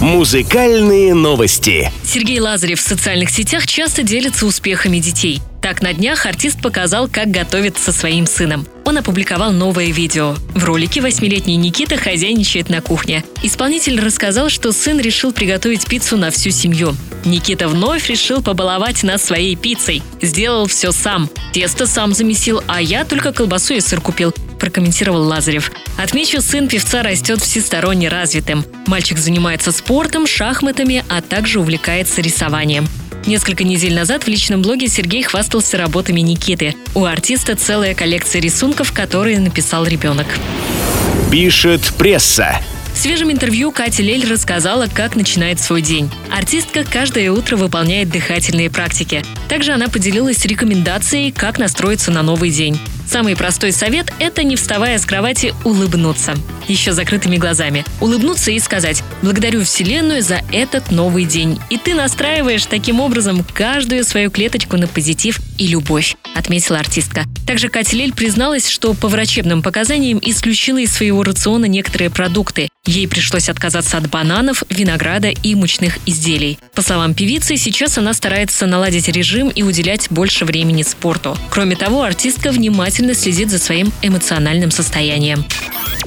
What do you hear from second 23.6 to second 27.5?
и сыр купил прокомментировал Лазарев. Отмечу, сын певца растет